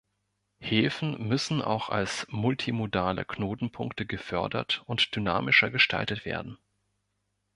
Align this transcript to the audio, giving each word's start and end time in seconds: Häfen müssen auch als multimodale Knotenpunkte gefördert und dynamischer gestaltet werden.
Häfen 0.57 1.27
müssen 1.27 1.61
auch 1.61 1.89
als 1.89 2.25
multimodale 2.31 3.23
Knotenpunkte 3.23 4.07
gefördert 4.07 4.81
und 4.87 5.15
dynamischer 5.15 5.69
gestaltet 5.69 6.25
werden. 6.25 6.57